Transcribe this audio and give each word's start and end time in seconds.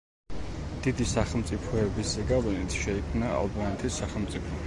დიდი 0.85 1.05
სახელმწიფოების 1.09 2.15
ზეგავლენით 2.17 2.79
შეიქმნა 2.85 3.31
ალბანეთის 3.43 4.01
სახელმწიფო. 4.03 4.59